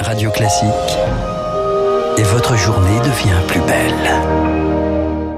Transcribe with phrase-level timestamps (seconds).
[0.00, 0.98] Radio Classique.
[2.18, 5.36] Et votre journée devient plus belle.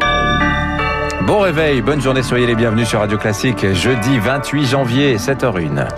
[1.27, 3.73] Bon réveil, bonne journée, soyez les bienvenus sur Radio Classique.
[3.73, 5.89] Jeudi 28 janvier, 7h01.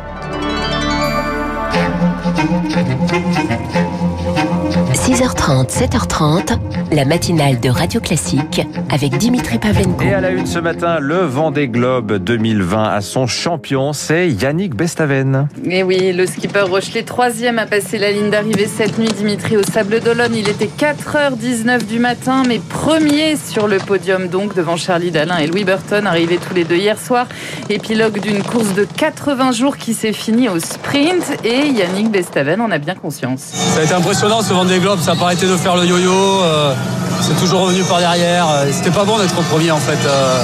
[5.21, 6.59] 6h30, 7h30,
[6.93, 10.03] la matinale de Radio Classique avec Dimitri Pavlenko.
[10.03, 14.75] Et à la une ce matin, le Vendée Globe 2020 à son champion, c'est Yannick
[14.75, 15.49] Bestaven.
[15.67, 19.63] Et oui, le skipper Rochelet, troisième, a passé la ligne d'arrivée cette nuit, Dimitri, au
[19.63, 20.35] Sable d'Olonne.
[20.35, 25.47] Il était 4h19 du matin, mais premier sur le podium, donc, devant Charlie Dalin et
[25.47, 27.27] Louis Burton, arrivés tous les deux hier soir.
[27.69, 32.71] Épilogue d'une course de 80 jours qui s'est finie au sprint, et Yannick Bestaven en
[32.71, 33.53] a bien conscience.
[33.75, 36.13] Ça a été impressionnant ce Vendée Globe, ça n'a pas arrêté de faire le yo-yo.
[36.13, 36.73] euh,
[37.21, 38.49] c'est toujours revenu par derrière.
[38.49, 39.99] euh, C'était pas bon d'être premier en fait.
[40.07, 40.43] euh.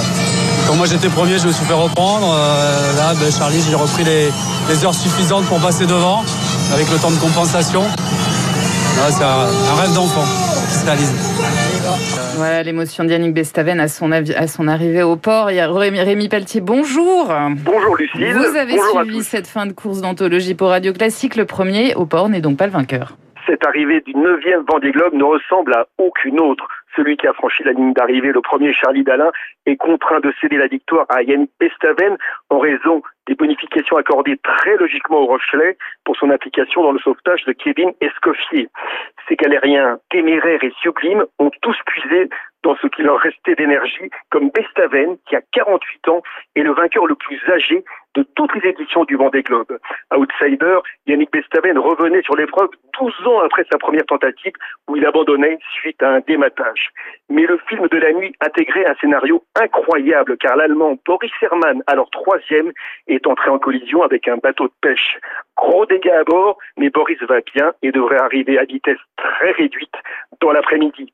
[0.67, 2.35] Quand moi j'étais premier, je me suis fait reprendre.
[2.37, 4.29] euh, Là, ben, Charlie, j'ai repris les,
[4.69, 6.23] les heures suffisantes pour passer devant,
[6.73, 7.81] avec le temps de compensation.
[7.81, 10.25] Ouais, c'est un, un rêve d'enfant
[10.69, 11.13] qui se réalise.
[12.35, 15.49] Voilà l'émotion d'Yannick Bestaven à son, avi- à son arrivée au port.
[15.49, 17.31] Il y a Rémi, Rémi Pelletier, bonjour.
[17.63, 18.33] Bonjour Lucille.
[18.35, 21.35] Vous avez Bonjour suivi cette fin de course d'anthologie pour Radio Classique.
[21.37, 23.15] Le premier au port n'est donc pas le vainqueur.
[23.47, 26.67] Cette arrivée du 9e Vendée Globe ne ressemble à aucune autre.
[26.97, 29.31] Celui qui a franchi la ligne d'arrivée, le premier Charlie Dalin,
[29.65, 32.17] est contraint de céder la victoire à Yannick Bestaven
[32.49, 37.43] en raison des bonifications accordées très logiquement au Rochelet pour son implication dans le sauvetage
[37.45, 38.69] de Kevin Escoffier.
[39.27, 42.29] Ces galériens téméraires et sublimes ont tous puisé
[42.63, 46.21] dans ce qui leur restait d'énergie, comme Bestaven, qui a 48 ans,
[46.55, 47.83] est le vainqueur le plus âgé
[48.15, 49.77] de toutes les éditions du Vendée Globe.
[50.13, 54.53] Outsider, Yannick Bestaven revenait sur l'épreuve 12 ans après sa première tentative
[54.87, 56.89] où il abandonnait suite à un dématage.
[57.29, 62.09] Mais le film de la nuit intégrait un scénario incroyable car l'Allemand Boris Herrmann, alors
[62.09, 62.71] troisième,
[63.25, 65.17] entré en collision avec un bateau de pêche.
[65.55, 69.95] Gros dégâts à bord, mais Boris va bien et devrait arriver à vitesse très réduite
[70.41, 71.11] dans l'après-midi.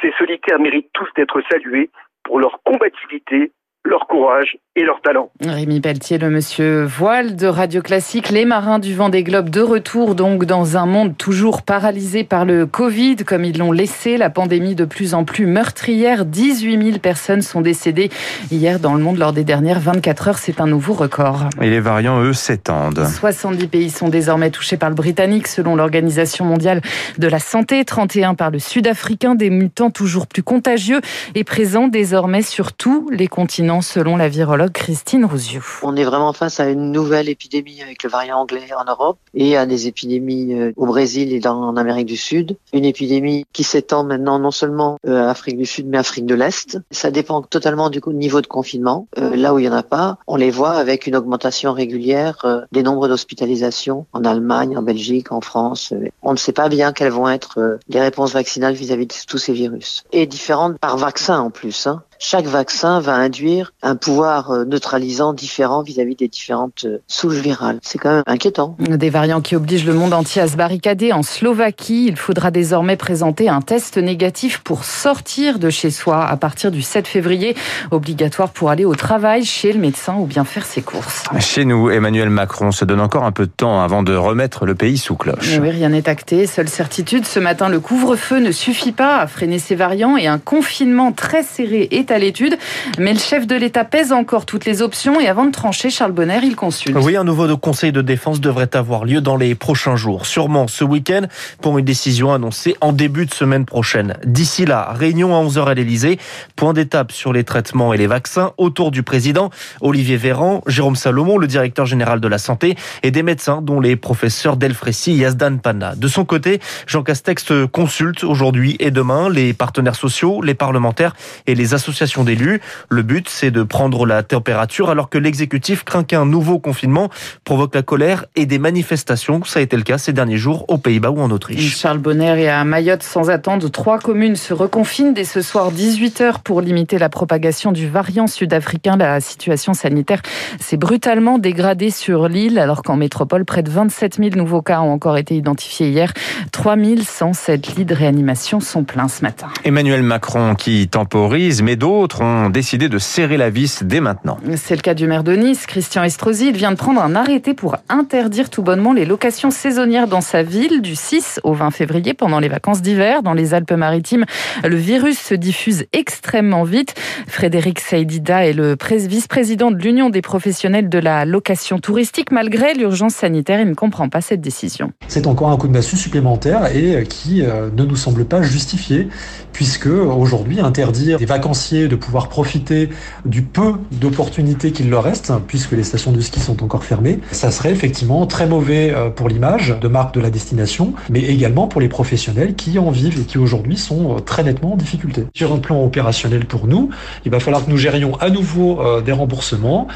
[0.00, 1.90] Ces solitaires méritent tous d'être salués
[2.24, 3.52] pour leur combativité,
[3.84, 5.30] leur courage et leur talent.
[5.44, 10.14] Rémi Pelletier, le monsieur voile de Radio Classique, les marins du Vendée Globe de retour
[10.14, 14.74] donc dans un monde toujours paralysé par le Covid, comme ils l'ont laissé, la pandémie
[14.74, 16.24] de plus en plus meurtrière.
[16.24, 18.08] 18 000 personnes sont décédées
[18.50, 20.38] hier dans le monde lors des dernières 24 heures.
[20.38, 21.50] C'est un nouveau record.
[21.60, 23.06] Et les variants, eux, s'étendent.
[23.06, 26.80] 70 pays sont désormais touchés par le britannique selon l'Organisation mondiale
[27.18, 31.02] de la santé, 31 par le sud-africain, des mutants toujours plus contagieux
[31.34, 35.64] et présents désormais sur tous les continents selon la virologue Christine Rouziou.
[35.82, 39.56] On est vraiment face à une nouvelle épidémie avec le variant anglais en Europe et
[39.56, 42.56] à des épidémies euh, au Brésil et en Amérique du Sud.
[42.72, 46.34] Une épidémie qui s'étend maintenant non seulement euh, à Afrique du Sud mais Afrique de
[46.34, 46.78] l'Est.
[46.90, 49.06] Ça dépend totalement du niveau de confinement.
[49.18, 52.66] Euh, là où il y en a pas, on les voit avec une augmentation régulière
[52.72, 55.92] des nombres d'hospitalisations en Allemagne, en Belgique, en France.
[56.22, 59.52] On ne sait pas bien quelles vont être les réponses vaccinales vis-à-vis de tous ces
[59.52, 60.04] virus.
[60.12, 61.86] Et différentes par vaccin en plus.
[61.86, 67.40] Hein chaque vaccin va induire un pouvoir euh, neutralisant différent vis-à-vis des différentes euh, souches
[67.40, 67.80] virales.
[67.82, 68.76] C'est quand même inquiétant.
[68.78, 71.12] Des variants qui obligent le monde entier à se barricader.
[71.12, 76.36] En Slovaquie, il faudra désormais présenter un test négatif pour sortir de chez soi à
[76.36, 77.56] partir du 7 février,
[77.90, 81.24] obligatoire pour aller au travail, chez le médecin ou bien faire ses courses.
[81.40, 84.76] Chez nous, Emmanuel Macron se donne encore un peu de temps avant de remettre le
[84.76, 85.50] pays sous cloche.
[85.50, 86.46] Mais oui, rien n'est acté.
[86.46, 90.38] Seule certitude, ce matin, le couvre-feu ne suffit pas à freiner ces variants et un
[90.38, 92.56] confinement très serré est à l'étude.
[92.98, 96.12] Mais le chef de l'État pèse encore toutes les options et avant de trancher, Charles
[96.12, 96.96] Bonner, il consulte.
[97.00, 100.26] Oui, un nouveau conseil de défense devrait avoir lieu dans les prochains jours.
[100.26, 101.22] Sûrement ce week-end
[101.60, 104.16] pour une décision annoncée en début de semaine prochaine.
[104.24, 106.18] D'ici là, réunion à 11h à l'Elysée.
[106.56, 109.50] Point d'étape sur les traitements et les vaccins autour du président
[109.80, 113.96] Olivier Véran, Jérôme Salomon, le directeur général de la santé et des médecins dont les
[113.96, 115.94] professeurs Delfrécy et Yazdan Panna.
[115.94, 121.14] De son côté, Jean Castex consulte aujourd'hui et demain les partenaires sociaux, les parlementaires
[121.46, 122.60] et les associations d'élus.
[122.88, 127.10] Le but, c'est de prendre la température alors que l'exécutif craint qu'un nouveau confinement
[127.44, 129.42] provoque la colère et des manifestations.
[129.44, 131.76] Ça a été le cas ces derniers jours aux Pays-Bas ou en Autriche.
[131.76, 136.42] Charles Bonner et à Mayotte, sans attendre, trois communes se reconfinent dès ce soir 18h
[136.42, 138.96] pour limiter la propagation du variant sud-africain.
[138.96, 140.22] La situation sanitaire
[140.58, 144.92] s'est brutalement dégradée sur l'île alors qu'en métropole, près de 27 000 nouveaux cas ont
[144.92, 146.12] encore été identifiés hier.
[146.50, 149.48] 3107 lits de réanimation sont pleins ce matin.
[149.64, 154.38] Emmanuel Macron qui temporise, mais d'autres d'autres ont décidé de serrer la vis dès maintenant.
[154.56, 156.48] C'est le cas du maire de Nice, Christian Estrosi.
[156.48, 160.42] Il vient de prendre un arrêté pour interdire tout bonnement les locations saisonnières dans sa
[160.42, 163.22] ville du 6 au 20 février pendant les vacances d'hiver.
[163.22, 164.24] Dans les Alpes-Maritimes,
[164.64, 166.94] le virus se diffuse extrêmement vite.
[167.28, 168.74] Frédéric Saïdida est le
[169.06, 172.32] vice-président de l'Union des professionnels de la location touristique.
[172.32, 174.92] Malgré l'urgence sanitaire, il ne comprend pas cette décision.
[175.08, 179.08] C'est encore un coup de massue supplémentaire et qui euh, ne nous semble pas justifié
[179.52, 182.90] puisque aujourd'hui interdire des vacanciers de pouvoir profiter
[183.24, 187.50] du peu d'opportunités qu'il leur reste, puisque les stations de ski sont encore fermées, ça
[187.50, 191.80] serait effectivement très mauvais euh, pour l'image de marque de la destination, mais également pour
[191.80, 195.24] les professionnels qui en vivent et qui aujourd'hui sont euh, très nettement en difficulté.
[195.34, 196.90] Sur un plan opérationnel pour nous,
[197.24, 199.88] il va falloir que nous gérions à nouveau euh, des remboursements,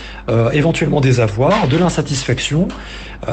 [0.52, 2.68] éventuellement des avoirs, de l'insatisfaction.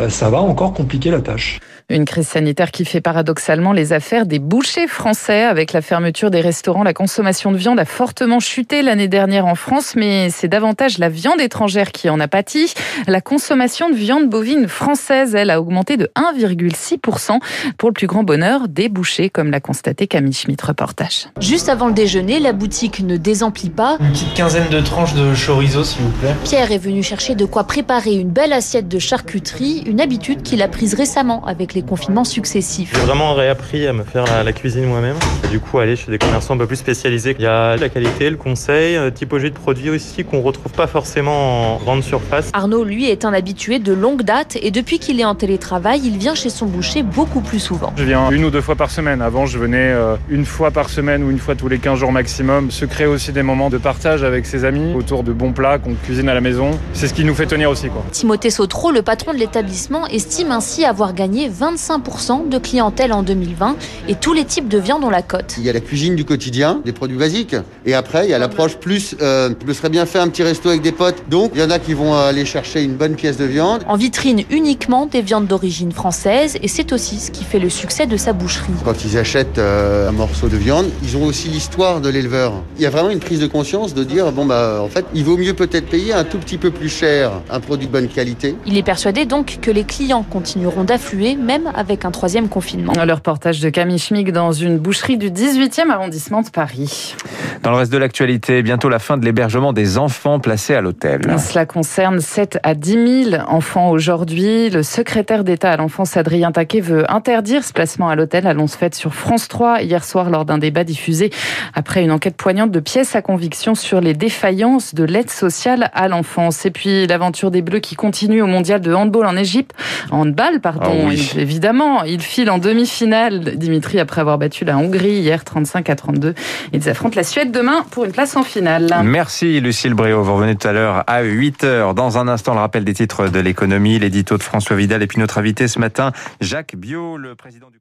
[0.09, 1.59] Ça va encore compliquer la tâche.
[1.93, 5.43] Une crise sanitaire qui fait paradoxalement les affaires des bouchers français.
[5.43, 9.53] Avec la fermeture des restaurants, la consommation de viande a fortement chuté l'année dernière en
[9.53, 12.73] France, mais c'est davantage la viande étrangère qui en a pâti.
[13.05, 17.37] La consommation de viande bovine française, elle, a augmenté de 1,6%
[17.77, 21.27] pour le plus grand bonheur des bouchers, comme l'a constaté Camille Schmitt, reportage.
[21.39, 23.97] Juste avant le déjeuner, la boutique ne désemplit pas.
[23.99, 26.33] Une petite quinzaine de tranches de chorizo, s'il vous plaît.
[26.43, 30.63] Pierre est venu chercher de quoi préparer une belle assiette de charcuterie, une habitude qu'il
[30.63, 32.91] a prise récemment avec les confinements successifs.
[32.93, 35.15] J'ai vraiment réappris à me faire la, cuisine moi-même.
[35.51, 37.35] Du coup, aller chez des commerçants un peu plus spécialisés.
[37.37, 40.87] Il y a la qualité, le conseil, euh, typologie de produits aussi qu'on retrouve pas
[40.87, 42.49] forcément en grande surface.
[42.53, 46.17] Arnaud, lui, est un habitué de longue date et depuis qu'il est en télétravail, il
[46.17, 47.93] vient chez son boucher beaucoup plus souvent.
[47.95, 49.21] Je viens une ou deux fois par semaine.
[49.21, 52.11] Avant, je venais euh, une fois par semaine ou une fois tous les 15 jours
[52.11, 52.71] maximum.
[52.71, 55.95] Se créer aussi des moments de partage avec ses amis autour de bons plats qu'on
[55.95, 56.71] cuisine à la maison.
[56.93, 57.89] C'est ce qui nous fait tenir aussi.
[57.89, 58.03] Quoi.
[58.11, 63.23] Timothée Sautreau, le patron de l'établissement, estime ainsi avoir gagné 20 25% de clientèle en
[63.23, 63.75] 2020
[64.09, 65.55] et tous les types de viande ont la cote.
[65.57, 67.55] Il y a la cuisine du quotidien, des produits basiques.
[67.85, 70.43] Et après, il y a l'approche plus, euh, je me serais bien fait un petit
[70.43, 71.23] resto avec des potes.
[71.29, 73.83] Donc, il y en a qui vont aller chercher une bonne pièce de viande.
[73.87, 78.05] En vitrine uniquement des viandes d'origine française et c'est aussi ce qui fait le succès
[78.05, 78.73] de sa boucherie.
[78.83, 82.53] Quand ils achètent euh, un morceau de viande, ils ont aussi l'histoire de l'éleveur.
[82.77, 85.23] Il y a vraiment une prise de conscience de dire, bon bah en fait, il
[85.23, 88.55] vaut mieux peut-être payer un tout petit peu plus cher un produit de bonne qualité.
[88.65, 92.93] Il est persuadé donc que les clients continueront d'affluer même avec un troisième confinement.
[92.93, 97.15] Le reportage de Camille Schmick dans une boucherie du 18e arrondissement de Paris.
[97.63, 101.21] Dans le reste de l'actualité, bientôt la fin de l'hébergement des enfants placés à l'hôtel.
[101.39, 104.69] Cela concerne 7 à 10 000 enfants aujourd'hui.
[104.69, 108.47] Le secrétaire d'État à l'enfance, Adrien Taquet, veut interdire ce placement à l'hôtel.
[108.47, 111.29] Annonce faite sur France 3 hier soir lors d'un débat diffusé
[111.73, 116.09] après une enquête poignante de pièces à conviction sur les défaillances de l'aide sociale à
[116.09, 116.65] l'enfance.
[116.65, 119.73] Et puis l'aventure des Bleus qui continue au mondial de handball en Égypte.
[120.11, 122.03] Handball, pardon, ah évidemment.
[122.03, 126.33] Il file en demi-finale, Dimitri, après avoir battu la Hongrie hier 35 à 32.
[126.73, 128.93] Ils affrontent la Suède demain pour une place en finale.
[129.03, 130.23] Merci Lucille Bréau.
[130.23, 131.93] Vous revenez tout à l'heure à 8h.
[131.93, 135.19] Dans un instant, le rappel des titres de l'économie, l'édito de François Vidal et puis
[135.19, 136.11] notre invité ce matin,
[136.41, 137.79] Jacques Bio, le président du